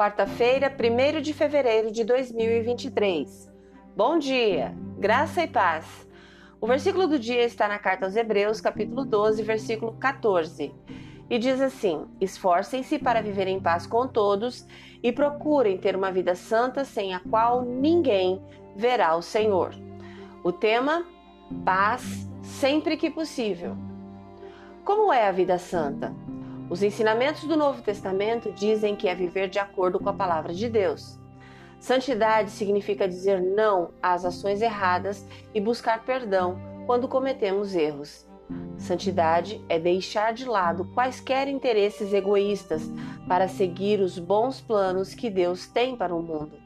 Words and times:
quarta-feira, 0.00 0.74
1 0.74 1.20
de 1.20 1.34
fevereiro 1.34 1.90
de 1.90 2.04
2023. 2.04 3.52
Bom 3.94 4.18
dia, 4.18 4.74
graça 4.98 5.42
e 5.42 5.46
paz. 5.46 6.08
O 6.58 6.66
versículo 6.66 7.06
do 7.06 7.18
dia 7.18 7.44
está 7.44 7.68
na 7.68 7.78
carta 7.78 8.06
aos 8.06 8.16
Hebreus, 8.16 8.62
capítulo 8.62 9.04
12, 9.04 9.42
versículo 9.42 9.92
14. 9.98 10.74
E 11.28 11.38
diz 11.38 11.60
assim: 11.60 12.06
Esforcem-se 12.18 12.98
para 12.98 13.20
viver 13.20 13.46
em 13.46 13.60
paz 13.60 13.86
com 13.86 14.08
todos 14.08 14.66
e 15.02 15.12
procurem 15.12 15.76
ter 15.76 15.94
uma 15.94 16.10
vida 16.10 16.34
santa 16.34 16.82
sem 16.82 17.12
a 17.12 17.20
qual 17.20 17.62
ninguém 17.62 18.42
verá 18.74 19.14
o 19.14 19.20
Senhor. 19.20 19.74
O 20.42 20.50
tema: 20.50 21.04
paz 21.62 22.26
sempre 22.42 22.96
que 22.96 23.10
possível. 23.10 23.76
Como 24.82 25.12
é 25.12 25.28
a 25.28 25.32
vida 25.32 25.58
santa? 25.58 26.10
Os 26.70 26.84
ensinamentos 26.84 27.42
do 27.48 27.56
Novo 27.56 27.82
Testamento 27.82 28.52
dizem 28.52 28.94
que 28.94 29.08
é 29.08 29.14
viver 29.14 29.48
de 29.48 29.58
acordo 29.58 29.98
com 29.98 30.08
a 30.08 30.12
palavra 30.12 30.54
de 30.54 30.68
Deus. 30.68 31.18
Santidade 31.80 32.52
significa 32.52 33.08
dizer 33.08 33.42
não 33.42 33.90
às 34.00 34.24
ações 34.24 34.62
erradas 34.62 35.26
e 35.52 35.60
buscar 35.60 36.04
perdão 36.04 36.60
quando 36.86 37.08
cometemos 37.08 37.74
erros. 37.74 38.24
Santidade 38.78 39.60
é 39.68 39.80
deixar 39.80 40.32
de 40.32 40.44
lado 40.44 40.84
quaisquer 40.94 41.48
interesses 41.48 42.12
egoístas 42.12 42.82
para 43.26 43.48
seguir 43.48 43.98
os 43.98 44.16
bons 44.16 44.60
planos 44.60 45.12
que 45.12 45.28
Deus 45.28 45.66
tem 45.66 45.96
para 45.96 46.14
o 46.14 46.22
mundo. 46.22 46.56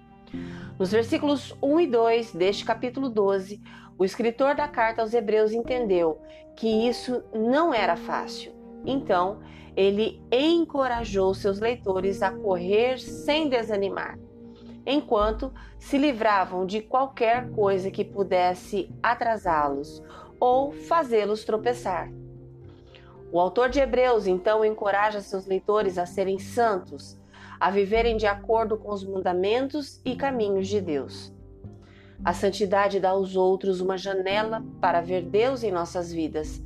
Nos 0.79 0.93
versículos 0.93 1.57
1 1.63 1.81
e 1.81 1.87
2 1.87 2.33
deste 2.35 2.63
capítulo 2.63 3.09
12, 3.09 3.59
o 3.97 4.05
escritor 4.05 4.55
da 4.55 4.69
carta 4.69 5.01
aos 5.01 5.15
Hebreus 5.15 5.53
entendeu 5.53 6.21
que 6.57 6.69
isso 6.69 7.25
não 7.33 7.73
era 7.73 7.97
fácil. 7.97 8.64
Então, 8.85 9.41
ele 9.77 10.23
encorajou 10.31 11.35
seus 11.35 11.59
leitores 11.59 12.23
a 12.23 12.31
correr 12.31 12.99
sem 12.99 13.49
desanimar, 13.49 14.19
enquanto 14.87 15.53
se 15.79 15.99
livravam 15.99 16.65
de 16.65 16.81
qualquer 16.81 17.51
coisa 17.51 17.91
que 17.91 18.05
pudesse 18.05 18.91
atrasá-los 19.03 20.03
ou 20.39 20.73
fazê-los 20.73 21.45
tropeçar. 21.45 22.11
O 23.33 23.41
autor 23.41 23.69
de 23.69 23.81
Hebreus 23.81 24.27
então 24.27 24.65
encoraja 24.65 25.21
seus 25.21 25.47
leitores 25.47 25.99
a 25.99 26.07
serem 26.07 26.39
santos, 26.39 27.19
a 27.59 27.71
viverem 27.71 28.17
de 28.17 28.27
acordo 28.27 28.77
com 28.77 28.93
os 28.93 29.05
mandamentos 29.05 30.01
e 30.05 30.15
caminhos 30.15 30.69
de 30.69 30.81
Deus. 30.81 31.33
A 32.25 32.33
santidade 32.33 33.01
dá 33.01 33.11
aos 33.11 33.35
outros 33.35 33.81
uma 33.81 33.99
janela 33.99 34.65
para 34.81 35.01
ver 35.01 35.23
Deus 35.23 35.65
em 35.65 35.73
nossas 35.73 36.13
vidas. 36.13 36.63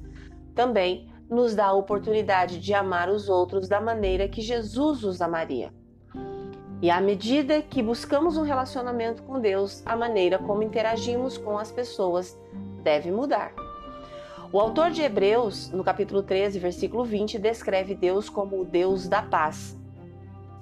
Também 0.54 1.10
nos 1.30 1.54
dá 1.54 1.66
a 1.66 1.74
oportunidade 1.74 2.58
de 2.58 2.72
amar 2.72 3.08
os 3.08 3.28
outros 3.28 3.68
da 3.68 3.80
maneira 3.80 4.28
que 4.28 4.40
Jesus 4.40 5.04
os 5.04 5.20
amaria. 5.20 5.72
E 6.80 6.90
à 6.90 7.00
medida 7.00 7.60
que 7.60 7.82
buscamos 7.82 8.36
um 8.36 8.42
relacionamento 8.42 9.22
com 9.24 9.40
Deus, 9.40 9.82
a 9.84 9.96
maneira 9.96 10.38
como 10.38 10.62
interagimos 10.62 11.36
com 11.36 11.58
as 11.58 11.72
pessoas 11.72 12.38
deve 12.82 13.10
mudar. 13.10 13.52
O 14.52 14.60
autor 14.60 14.90
de 14.90 15.02
Hebreus, 15.02 15.70
no 15.70 15.84
capítulo 15.84 16.22
13, 16.22 16.58
versículo 16.58 17.04
20, 17.04 17.38
descreve 17.38 17.94
Deus 17.94 18.30
como 18.30 18.60
o 18.60 18.64
Deus 18.64 19.08
da 19.08 19.20
paz. 19.20 19.76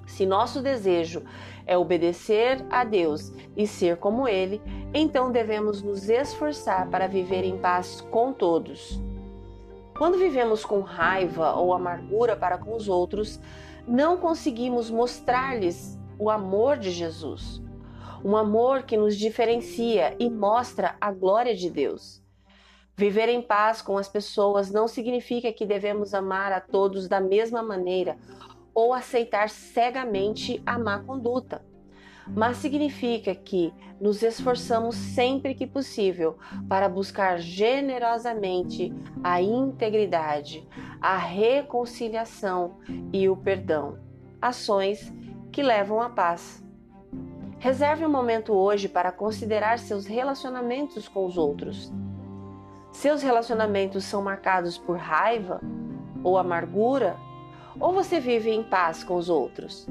Se 0.05 0.25
nosso 0.25 0.61
desejo 0.61 1.23
é 1.65 1.77
obedecer 1.77 2.65
a 2.69 2.83
Deus 2.83 3.31
e 3.55 3.67
ser 3.67 3.97
como 3.97 4.27
Ele, 4.27 4.61
então 4.93 5.31
devemos 5.31 5.81
nos 5.83 6.09
esforçar 6.09 6.89
para 6.89 7.07
viver 7.07 7.43
em 7.43 7.57
paz 7.57 8.01
com 8.09 8.33
todos. 8.33 9.06
Quando 9.97 10.19
vivemos 10.19 10.63
com 10.63 10.81
raiva 10.81 11.53
ou 11.53 11.73
amargura 11.73 12.35
para 12.35 12.57
com 12.59 12.75
os 12.75 12.87
outros, 12.87 13.39
não 13.87 14.17
conseguimos 14.17 14.91
mostrar-lhes 14.91 15.97
o 16.19 16.29
amor 16.29 16.77
de 16.77 16.91
Jesus, 16.91 17.59
um 18.23 18.37
amor 18.37 18.83
que 18.83 18.95
nos 18.95 19.17
diferencia 19.17 20.15
e 20.19 20.29
mostra 20.29 20.95
a 21.01 21.11
glória 21.11 21.55
de 21.55 21.71
Deus. 21.71 22.21
Viver 22.95 23.27
em 23.27 23.41
paz 23.41 23.81
com 23.81 23.97
as 23.97 24.07
pessoas 24.07 24.71
não 24.71 24.87
significa 24.87 25.51
que 25.51 25.65
devemos 25.65 26.13
amar 26.13 26.51
a 26.51 26.61
todos 26.61 27.07
da 27.07 27.19
mesma 27.19 27.63
maneira 27.63 28.17
ou 28.75 28.93
aceitar 28.93 29.49
cegamente 29.49 30.61
a 30.63 30.77
má 30.77 30.99
conduta 30.99 31.63
mas 32.35 32.57
significa 32.57 33.33
que 33.33 33.73
nos 33.99 34.21
esforçamos 34.21 34.95
sempre 34.95 35.55
que 35.55 35.65
possível 35.65 36.37
para 36.69 36.87
buscar 36.87 37.39
generosamente 37.39 38.93
a 39.23 39.41
integridade, 39.41 40.67
a 41.01 41.17
reconciliação 41.17 42.77
e 43.11 43.27
o 43.27 43.35
perdão, 43.35 43.97
ações 44.41 45.11
que 45.51 45.63
levam 45.63 46.01
à 46.01 46.09
paz. 46.09 46.63
Reserve 47.59 48.05
um 48.05 48.09
momento 48.09 48.53
hoje 48.53 48.87
para 48.87 49.11
considerar 49.11 49.79
seus 49.79 50.05
relacionamentos 50.05 51.07
com 51.07 51.25
os 51.25 51.37
outros. 51.37 51.91
Seus 52.91 53.23
relacionamentos 53.23 54.03
são 54.03 54.21
marcados 54.21 54.77
por 54.77 54.97
raiva 54.97 55.59
ou 56.23 56.37
amargura? 56.37 57.17
Ou 57.79 57.93
você 57.93 58.19
vive 58.19 58.51
em 58.51 58.63
paz 58.63 59.03
com 59.03 59.15
os 59.15 59.29
outros? 59.29 59.87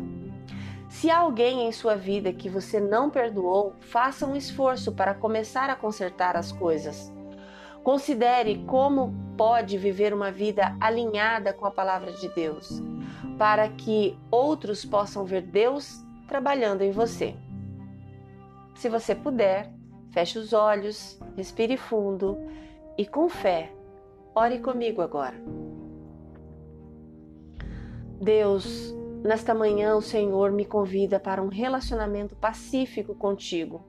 Se 0.97 1.11
há 1.11 1.19
alguém 1.19 1.69
em 1.69 1.73
sua 1.73 1.95
vida 1.95 2.33
que 2.33 2.49
você 2.49 2.81
não 2.81 3.11
perdoou, 3.11 3.75
faça 3.81 4.25
um 4.25 4.35
esforço 4.35 4.91
para 4.93 5.13
começar 5.13 5.69
a 5.69 5.77
consertar 5.77 6.39
as 6.39 6.51
coisas. 6.51 7.13
Considere 7.85 8.65
como 8.67 9.15
pode 9.37 9.77
viver 9.77 10.15
uma 10.15 10.33
vida 10.33 10.75
alinhada 10.81 11.53
com 11.53 11.67
a 11.67 11.71
palavra 11.71 12.13
de 12.13 12.31
Deus, 12.31 12.81
para 13.37 13.69
que 13.69 14.19
outros 14.31 14.87
possam 14.87 15.27
ver 15.27 15.43
Deus 15.43 16.03
trabalhando 16.27 16.81
em 16.81 16.93
você. 16.93 17.37
Se 18.75 18.89
você 18.89 19.15
puder, 19.15 19.71
feche 20.13 20.39
os 20.39 20.55
olhos, 20.55 21.21
respire 21.37 21.77
fundo 21.77 22.39
e 22.97 23.05
com 23.05 23.29
fé, 23.29 23.71
ore 24.35 24.61
comigo 24.61 25.03
agora. 25.03 25.37
Deus, 28.19 28.97
Nesta 29.23 29.55
manhã, 29.55 29.97
o 29.97 30.03
Senhor 30.03 30.53
me 30.53 30.65
convida 30.65 31.19
para 31.19 31.43
um 31.43 31.49
relacionamento 31.49 32.37
pacífico 32.37 33.15
contigo, 33.15 33.85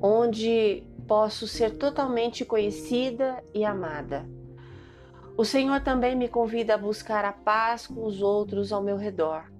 onde 0.00 0.82
posso 1.06 1.46
ser 1.46 1.76
totalmente 1.76 2.44
conhecida 2.44 3.42
e 3.52 3.64
amada. 3.64 4.26
O 5.36 5.44
Senhor 5.44 5.80
também 5.80 6.14
me 6.14 6.28
convida 6.28 6.74
a 6.74 6.78
buscar 6.78 7.24
a 7.24 7.32
paz 7.32 7.86
com 7.86 8.04
os 8.04 8.22
outros 8.22 8.72
ao 8.72 8.82
meu 8.82 8.96
redor. 8.96 9.50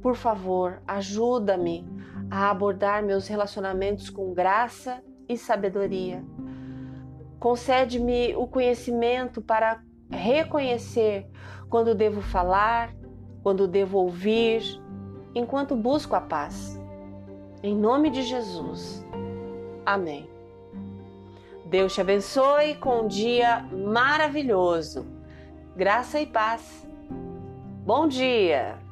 Por 0.00 0.14
favor, 0.14 0.80
ajuda-me 0.86 1.86
a 2.30 2.50
abordar 2.50 3.02
meus 3.02 3.26
relacionamentos 3.26 4.10
com 4.10 4.32
graça 4.32 5.02
e 5.28 5.36
sabedoria. 5.36 6.24
Concede-me 7.38 8.34
o 8.36 8.46
conhecimento 8.46 9.42
para 9.42 9.80
reconhecer 10.10 11.28
quando 11.68 11.94
devo 11.94 12.20
falar 12.20 12.94
quando 13.48 13.66
devo 13.66 13.96
ouvir, 13.96 14.78
enquanto 15.34 15.74
busco 15.74 16.14
a 16.14 16.20
paz. 16.20 16.78
Em 17.62 17.74
nome 17.74 18.10
de 18.10 18.22
Jesus. 18.22 19.02
Amém. 19.86 20.28
Deus 21.64 21.94
te 21.94 22.00
abençoe 22.02 22.74
com 22.74 23.04
um 23.04 23.08
dia 23.08 23.66
maravilhoso. 23.72 25.06
Graça 25.74 26.20
e 26.20 26.26
paz. 26.26 26.86
Bom 27.86 28.06
dia! 28.06 28.87